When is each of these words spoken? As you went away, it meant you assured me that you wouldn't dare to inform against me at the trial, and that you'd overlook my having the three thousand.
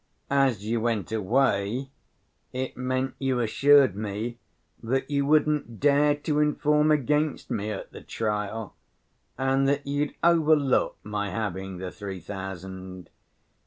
As 0.31 0.65
you 0.65 0.81
went 0.81 1.11
away, 1.11 1.91
it 2.53 2.75
meant 2.75 3.13
you 3.19 3.39
assured 3.39 3.95
me 3.95 4.39
that 4.81 5.11
you 5.11 5.27
wouldn't 5.27 5.79
dare 5.79 6.15
to 6.15 6.39
inform 6.39 6.89
against 6.89 7.51
me 7.51 7.69
at 7.69 7.91
the 7.91 8.01
trial, 8.01 8.73
and 9.37 9.67
that 9.67 9.85
you'd 9.85 10.15
overlook 10.23 10.97
my 11.03 11.29
having 11.29 11.77
the 11.77 11.91
three 11.91 12.19
thousand. 12.19 13.11